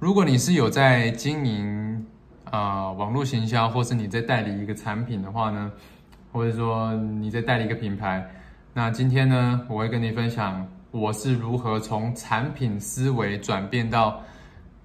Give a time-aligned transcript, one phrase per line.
[0.00, 2.06] 如果你是有在经营
[2.44, 5.72] 啊网络行销，或是你在代理一个产品的话呢，
[6.32, 8.24] 或者说你在代理一个品牌，
[8.72, 14.22] 那今天呢，我会跟你分享我是如何从产品思维转变到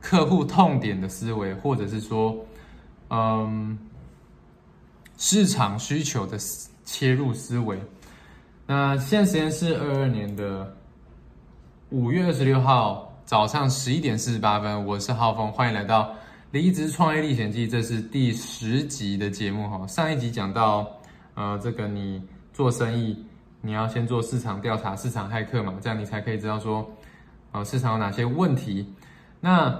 [0.01, 2.35] 客户痛点的思维，或者是说，
[3.11, 3.77] 嗯，
[5.17, 6.39] 市场需求的
[6.85, 7.79] 切入思维。
[8.65, 10.75] 那现在时间是二二年的
[11.91, 13.02] 五月二十六号。
[13.25, 16.03] 早上十一点四十八分，我是浩峰，欢迎来到
[16.51, 19.87] 《离职创业历险记》，这是第十集的节目哈。
[19.87, 20.85] 上一集讲到，
[21.33, 22.21] 呃，这个你
[22.51, 23.17] 做生意，
[23.61, 26.85] 你要先做市场调查、市场骇客嘛，这样你才可以知道说，
[27.53, 28.85] 呃，市场有哪些问题。
[29.39, 29.73] 那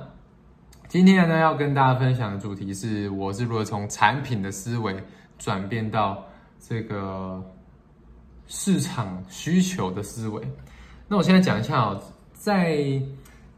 [0.87, 4.95] 今天呢，要跟大家分享的主题是，我是如何从产品的思维
[5.37, 6.23] 转变到
[6.65, 7.43] 这个
[8.47, 10.41] 市场需求的思维。
[11.09, 12.01] 那我现在讲一下哦，
[12.33, 13.01] 在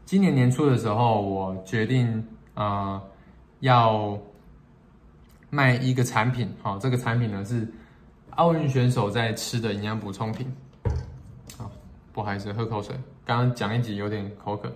[0.06, 2.24] 今年年初的时候，我决定
[2.54, 3.02] 啊
[3.58, 4.16] 要
[5.50, 7.66] 卖一个产品，好，这个产品呢是
[8.36, 10.46] 奥运选手在吃的营养补充品。
[11.58, 11.68] 好，
[12.12, 14.72] 不好意思，喝口水，刚刚讲一集有点口渴。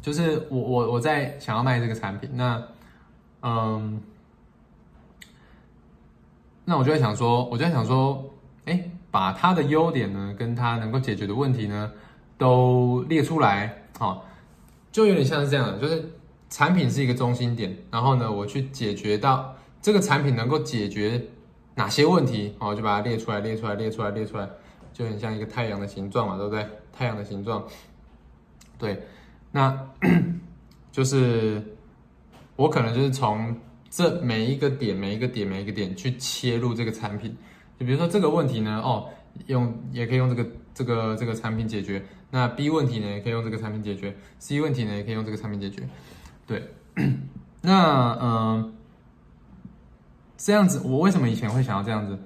[0.00, 2.66] 就是我我我在想要卖这个产品，那
[3.42, 4.00] 嗯。
[6.66, 8.24] 那我就在想说，我就在想说，
[8.64, 11.92] 哎，把它的优点呢，跟它能够解决的问题呢，
[12.38, 14.24] 都列出来，好，
[14.90, 16.10] 就有点像是这样的，就是
[16.48, 21.22] 产品是一个中心点，然后呢，我去解决到这个产品能够解决
[21.74, 24.48] 哪些问题，好，就把它列出来，列出来，列出来，列出来，
[24.92, 26.66] 就很像一个太阳的形状嘛，对不对？
[26.92, 27.62] 太阳的形状，
[28.78, 29.06] 对，
[29.52, 29.86] 那
[30.90, 31.76] 就是
[32.56, 33.54] 我可能就是从。
[33.94, 37.30] 这每一个点，每一个点，每一个点去切入这个产品，
[37.78, 39.08] 就比如说这个问题呢，哦，
[39.46, 42.04] 用也可以用这个这个这个产品解决。
[42.28, 44.12] 那 B 问题呢，也可以用这个产品解决。
[44.40, 45.88] C 问题呢，也可以用这个产品解决。
[46.44, 46.68] 对，
[47.62, 48.74] 那嗯，
[50.36, 52.18] 这样子，我为什么以前会想要这样子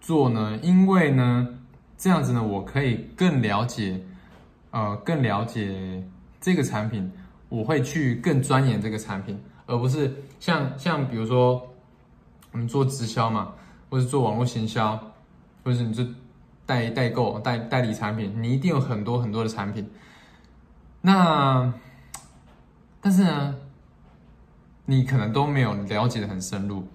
[0.00, 0.56] 做呢？
[0.62, 1.58] 因为呢，
[1.98, 4.00] 这样子呢，我可以更了解，
[4.70, 6.04] 呃，更了解
[6.40, 7.10] 这个产品，
[7.48, 9.42] 我会去更钻研这个产品。
[9.66, 11.74] 而不是像像比如说，
[12.52, 13.52] 我们做直销嘛，
[13.90, 14.96] 或者做网络行销，
[15.64, 16.04] 或者是你就
[16.64, 19.90] 代代购代代理产品，你一定有很多很多的产品。
[21.00, 21.72] 那
[23.00, 23.56] 但是呢，
[24.84, 26.86] 你可能都没有了解的很深入。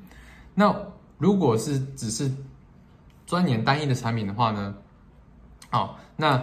[0.55, 0.73] 那
[1.17, 2.31] 如果是只是
[3.25, 4.75] 钻研单一的产品的话呢，
[5.71, 6.41] 哦，那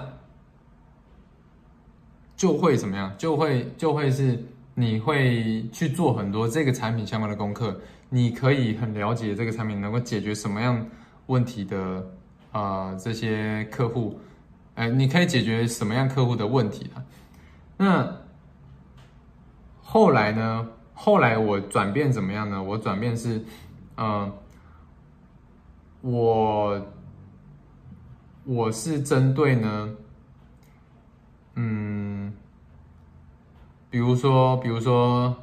[2.37, 3.13] 就会怎么样？
[3.17, 4.45] 就会就会是。
[4.81, 10.87] 你会去做很多这个产品相关的功课，你可以很了解这个产品能够解决什么样
[11.27, 12.09] 问题的
[12.53, 14.21] 啊这些客户，
[14.77, 17.03] 哎，你可以解决什么样客户的问题啊？
[17.77, 18.17] 那
[19.83, 20.69] 后来呢？
[20.95, 22.63] 后来我转变怎么样呢？
[22.63, 23.45] 我转变是，
[23.97, 24.33] 嗯，
[26.03, 26.81] 我
[28.45, 29.91] 我是针对呢，
[31.57, 32.08] 嗯。
[33.91, 35.35] 比如说，比如说，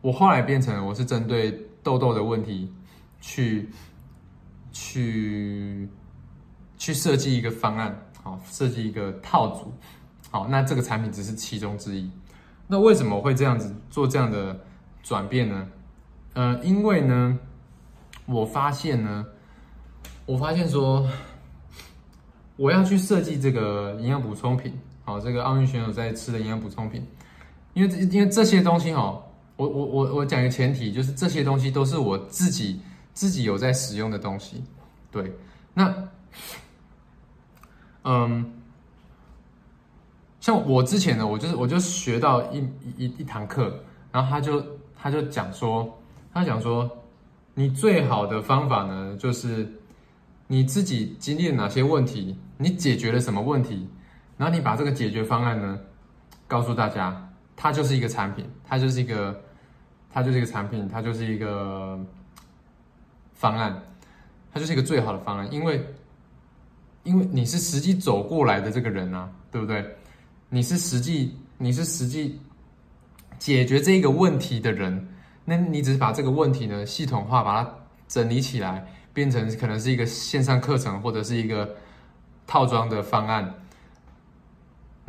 [0.00, 1.50] 我后来变成我是针对
[1.82, 2.72] 痘痘的问题
[3.20, 3.68] 去
[4.70, 5.88] 去
[6.78, 9.72] 去设计一个方案，好，设计一个套组，
[10.30, 12.08] 好，那这个产品只是其中之一。
[12.68, 14.58] 那为什么会这样子做这样的
[15.02, 15.68] 转变呢？
[16.34, 17.36] 呃，因为呢，
[18.26, 19.26] 我发现呢，
[20.26, 21.04] 我发现说，
[22.54, 24.78] 我要去设计这个营养补充品。
[25.10, 27.04] 好，这个奥运选手在吃的营养补充品，
[27.74, 29.20] 因为因为这些东西哈，
[29.56, 32.80] 我我我我讲一个前提，就是这些东西都是我自己
[33.12, 34.62] 自己有在使用的东西，
[35.10, 35.32] 对，
[35.74, 35.92] 那，
[38.04, 38.52] 嗯，
[40.38, 42.58] 像我之前呢，我就是我就学到一
[42.96, 43.82] 一一堂课，
[44.12, 44.64] 然后他就
[44.96, 45.92] 他就讲说，
[46.32, 46.88] 他讲说，
[47.54, 49.68] 你最好的方法呢，就是
[50.46, 53.88] 你自己经历了哪些问题，你解决了什么问题。
[54.40, 55.78] 然后你把这个解决方案呢，
[56.48, 59.38] 告诉大家，它就是一个产品，它就是一个，
[60.10, 62.00] 它就是一个产品，它就是一个
[63.34, 63.78] 方案，
[64.50, 65.84] 它就是一个最好的方案，因为，
[67.02, 69.84] 因为你是实际走过来的这个人啊，对不对？
[70.48, 72.40] 你是实际，你是实际
[73.38, 75.06] 解决这个问题的人，
[75.44, 77.70] 那你只是把这个问题呢系统化，把它
[78.08, 81.76] 整理起来，变成可能是一个线上课程或者是一个
[82.46, 83.54] 套装的方案。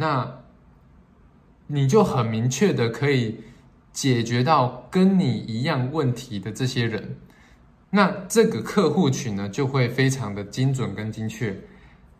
[0.01, 0.39] 那
[1.67, 3.39] 你就很明确的可以
[3.93, 7.15] 解决到跟你一样问题的这些人，
[7.91, 11.55] 那这个客户群呢就会非常的精准跟精确。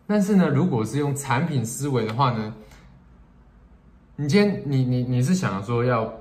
[0.05, 2.53] 但是呢，如果是用产品思维的话呢，
[4.15, 6.13] 你今天你你你是想说要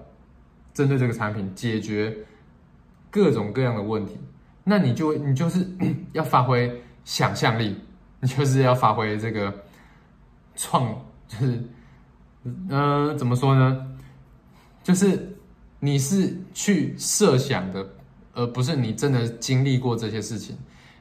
[0.73, 2.17] 针对这个产品解决
[3.11, 4.17] 各种各样的问题，
[4.65, 5.69] 那你就你就是
[6.15, 7.77] 要发挥想象力，
[8.19, 9.53] 你就是要发挥这个
[10.57, 10.99] 创，
[11.31, 11.63] 就是
[12.43, 13.87] 嗯怎么说呢？
[14.83, 15.37] 就是
[15.79, 17.87] 你是去设想的，
[18.35, 20.57] 而不是你真的经历过这些事情。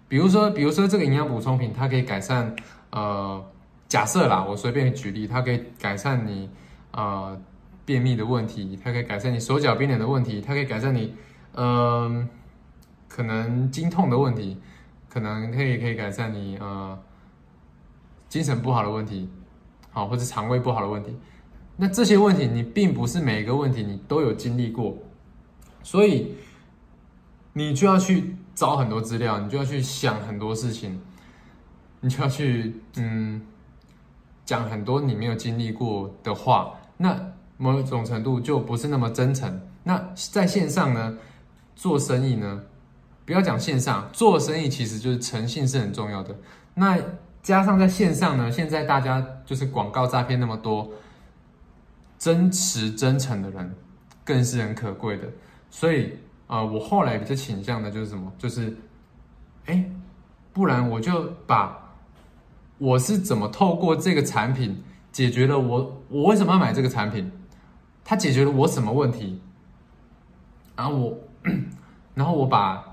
[0.08, 2.56] 比如说，比如说这个营养补充品，它可以改善
[2.92, 3.44] 呃，
[3.88, 6.50] 假设啦，我随便举例，它可以改善你
[6.92, 7.40] 呃
[7.86, 11.16] 便秘的问题，它可以改善你手脚冰冷的问题，它可以改善你
[11.54, 12.28] 嗯
[13.08, 14.58] 可能经痛的问题，
[15.10, 16.98] 可能可以可以改善你呃
[18.28, 19.30] 精神不好的问题，
[19.92, 21.16] 好或者肠胃不好的问题。
[21.78, 24.98] 那这些问题你并不是每一个问题你都有经历过，
[25.82, 26.36] 所以
[27.54, 31.00] 你就要去找很多资料，你就要去想很多事情，
[32.02, 33.42] 你就要去嗯
[34.46, 39.62] 讲很多你没有经历过的话，那某种程度就不是那么真诚。
[39.84, 41.18] 那在线上呢，
[41.76, 42.64] 做生意呢，
[43.26, 46.36] 不要讲线上做生意，其实就是诚信是很重要的。
[46.74, 46.98] 那
[47.42, 50.90] 加上在线上呢，现在大家就是广告诈骗那么多。
[52.18, 53.74] 真实真诚的人
[54.26, 55.24] 更是很可贵的，
[55.70, 56.14] 所以
[56.48, 58.30] 呃，我后来比较倾向的就是什么？
[58.38, 58.76] 就是，
[59.68, 59.90] 哎，
[60.52, 61.96] 不然我就把
[62.78, 64.84] 我是怎么透过这个产品
[65.14, 67.32] 解决了我我为什么要买这个产品？
[68.04, 69.42] 它解决了我什么问题？
[70.76, 71.18] 然后我，
[72.14, 72.84] 然后我把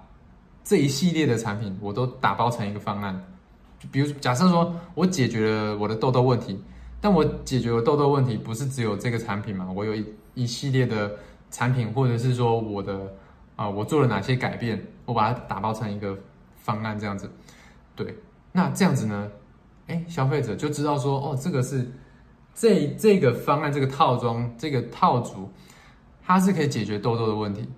[0.63, 3.21] 这一系列的产品我都打包成一个方案，
[3.91, 6.63] 比如假设说我解决了我的痘痘问题。
[6.99, 9.71] 但我解决了痘痘问题，不是只有这个产品嘛？
[9.71, 11.13] 我有一一系列的
[11.51, 13.15] 产品，或者是说我的
[13.55, 14.83] 啊，我做了哪些改变？
[15.05, 16.19] 我把它打包成一个
[16.57, 17.31] 方案，这样子。
[17.95, 18.17] 对，
[18.51, 19.31] 那这样子呢？
[19.87, 21.87] 哎，消费者就知道说，哦，这个是
[22.55, 25.49] 这这个方案，这个套装，这个套组，
[26.25, 27.69] 它是可以解决痘痘的问题，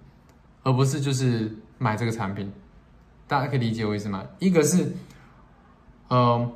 [0.62, 2.50] 而不是就是买这个产品。
[3.26, 4.24] 大家可以理解我意思吗？
[4.38, 4.90] 一个是，
[6.10, 6.52] 嗯。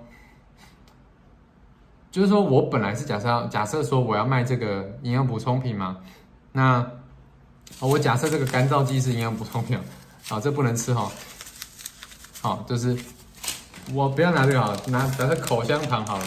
[2.10, 5.96] 就是说，我本来是假设假设说我要卖这个营养补充品嘛，
[6.52, 6.86] 那
[7.80, 9.78] 我假设这个干燥剂是营养补充品，
[10.28, 11.10] 好，这不能吃哈，
[12.42, 12.94] 好，就是
[13.94, 16.24] 我不要拿这个啊，拿假设口香糖好了，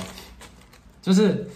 [1.03, 1.47] 就是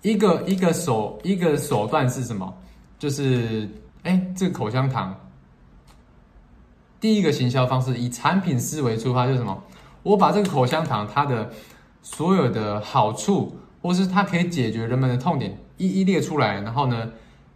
[0.00, 2.56] 一个一个手一个手段是什么？
[2.98, 3.68] 就是
[4.04, 5.14] 哎，这个口香糖，
[7.00, 9.62] 第一个行销方式以产品思维出发，就是什么？
[10.02, 11.50] 我把这个口香糖它的。
[12.04, 17.12] 所有的好处，或是它可以解决人们的痛点，一一列出来，然后呢，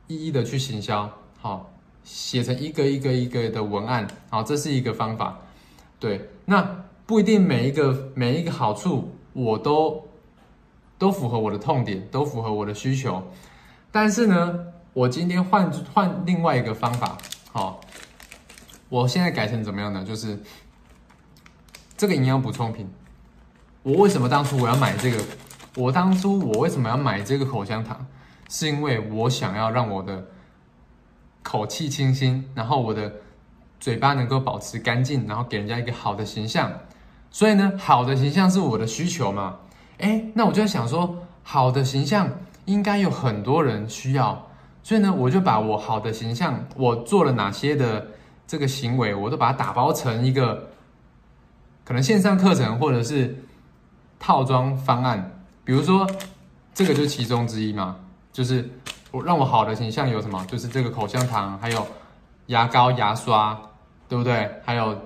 [0.07, 1.11] 一一的去行销，
[1.41, 1.69] 好，
[2.05, 5.37] 写成一个一个一个的文案，好，这是一个方法。
[5.99, 10.01] 对，那不一定每一个每一个好处我都
[10.97, 13.21] 都符合我的痛点，都符合我的需求，
[13.91, 14.61] 但是呢，
[14.93, 17.19] 我今天换换另外一个方法，
[17.51, 17.81] 好，
[18.89, 20.05] 我现在改成怎么样呢？
[20.05, 20.39] 就是
[21.97, 22.89] 这个营养补充品。
[23.83, 25.23] 我为什么当初我要买这个？
[25.77, 28.07] 我当初我为什么要买这个口香糖？
[28.49, 30.25] 是因为我想要让我的
[31.43, 33.13] 口气清新，然后我的
[33.79, 36.73] 嘴巴能够保持干净，然后给人家一个好的形象。
[37.31, 39.57] 所以呢，好的形象是我的需求嘛？
[39.99, 42.29] 哎，那我就想说，好的形象
[42.65, 44.49] 应该有很多人需要，
[44.83, 48.07] 所以呢，我就把我好的形象，我做了哪些的
[48.47, 50.69] 这个行为，我都把它打包成一个
[51.87, 53.35] 可能线上课程，或者是。
[54.19, 55.31] 套装方案，
[55.63, 56.11] 比如说
[56.73, 57.97] 这个就是其中之一嘛，
[58.33, 58.67] 就是
[59.11, 60.43] 我让我好的形象有什么？
[60.47, 61.87] 就是这个口香糖，还有
[62.47, 63.61] 牙膏、牙刷，
[64.09, 64.51] 对不对？
[64.65, 64.99] 还有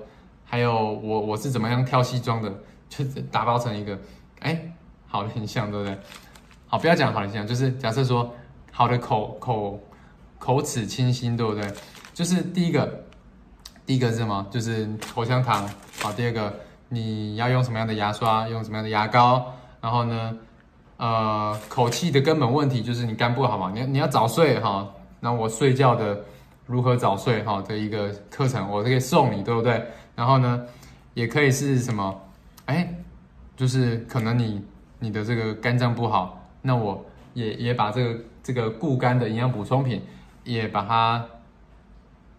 [0.45, 2.49] 还有我我是怎么样挑西装的，
[2.87, 3.99] 就打包成一个
[4.39, 4.71] 哎
[5.07, 5.99] 好的形象，对不对？
[6.67, 8.33] 好，不要讲好的形象，就是假设说
[8.71, 9.77] 好的口口
[10.39, 11.69] 口齿清新，对不对？
[12.13, 13.03] 就是第一个
[13.85, 14.47] 第一个是什么？
[14.49, 15.69] 就是口香糖，
[16.01, 16.51] 好，第二个。
[16.93, 19.53] 你要用什么样的牙刷，用什么样的牙膏？
[19.79, 20.37] 然后呢，
[20.97, 23.71] 呃，口气的根本问题就是你肝不好嘛。
[23.73, 24.85] 你你要早睡哈，
[25.21, 26.19] 那我睡觉的
[26.65, 29.81] 如何早睡哈的一个课程，我可以送你，对不对？
[30.17, 30.65] 然后呢，
[31.13, 32.21] 也可以是什么？
[32.65, 32.93] 哎，
[33.55, 34.61] 就是可能你
[34.99, 40.03] 你的这个肝脏不好，那我也也把这个这个固肝的营养补充品
[40.43, 41.25] 也把它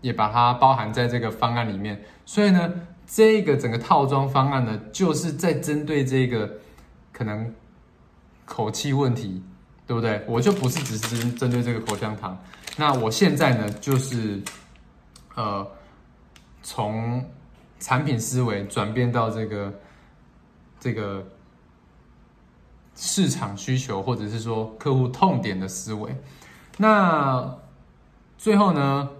[0.02, 2.02] 也把它包含在这个方案里面。
[2.26, 2.71] 所以呢。
[3.14, 6.50] 这个整个套装方案呢，就是在针对这个
[7.12, 7.54] 可能
[8.47, 9.42] 口气问题，
[9.87, 10.25] 对不对？
[10.26, 12.42] 我就不是只是针对这个口香糖。
[12.78, 14.40] 那我现在呢，就是
[15.35, 15.66] 呃
[16.62, 17.23] 从
[17.78, 19.75] 产品思维转变到这个
[20.81, 21.23] 这个
[22.97, 26.16] 市场需求，或者是说客户痛点的思维。
[26.78, 27.59] 那
[28.38, 29.11] 最后呢，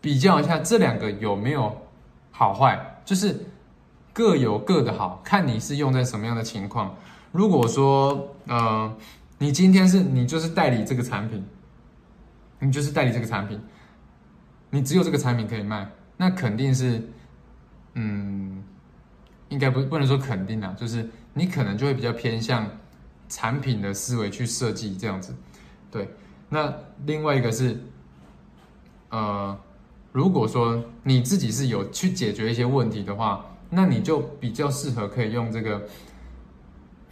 [0.00, 1.76] 比较一下这两个有没有
[2.38, 3.46] 好坏，就是
[4.12, 6.94] 各有各的好，看你是用在什么样的情况。
[7.32, 8.96] 如果说，呃，
[9.38, 11.44] 你今天是你就是代理这个产品，
[12.60, 13.60] 你就是代理这个产品，
[14.70, 17.02] 你只有这个产品可以卖，那肯定是，
[17.94, 18.62] 嗯，
[19.48, 22.70] 应该不不能说肯定啊，就是你可能就会比较偏向
[23.28, 25.34] 产品的思维去设计这样子，
[25.90, 26.08] 对。
[26.48, 26.72] 那
[27.04, 27.82] 另外一个是，
[29.08, 29.58] 呃，
[30.12, 35.82] 如果说你自己是有去解决一些问题的话，那你就比较适合可以用这个，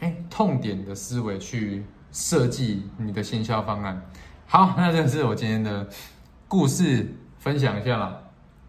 [0.00, 4.00] 哎，痛点的思维去设计你的行销方案。
[4.46, 5.88] 好，那这是我今天的
[6.48, 8.20] 故事分享一下啦，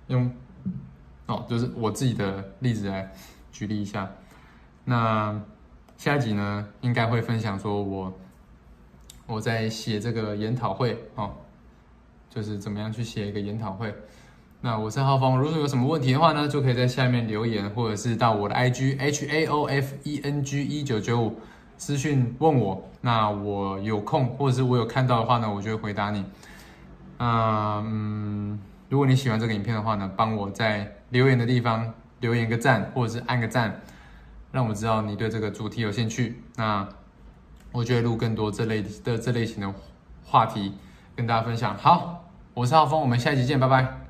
[0.08, 0.32] 用
[1.28, 3.12] 哦，就是我自己的例子来
[3.52, 4.10] 举例一下。
[4.84, 5.40] 那
[5.98, 8.14] 下一集呢，应该会分享说我。
[9.30, 11.36] 我在写这个研讨会哦，
[12.38, 13.92] 就是怎么样去写一个研讨会。
[14.62, 21.40] 那我是浩峰，如果有什么问题的话呢，就可以在下面留言，或者是到我的 IG H A O F E N G 一九九五
[21.80, 22.88] 私讯问我。
[23.02, 26.24] 那我有空或者是我有看到的话呢，我就会回答你。
[27.18, 33.82] 嗯，如果你喜欢这个影片的话呢，帮我在留言的地方留言个赞，或者是按个赞，
[34.52, 36.40] 让我知道你对这个主题有兴趣。
[36.56, 36.88] 那。
[37.74, 39.72] 我就会录更多这类的这类型的
[40.24, 40.74] 话题
[41.16, 41.78] 跟大家分享。
[41.78, 42.27] 好，
[42.58, 44.07] 我是浩峰，我们下期见，拜拜。